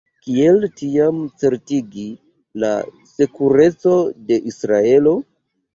Kiel 0.27 0.63
tiam 0.79 1.19
certigi 1.43 2.07
la 2.65 2.73
sekurecon 3.13 4.05
de 4.33 4.45
Israelo? 4.55 5.17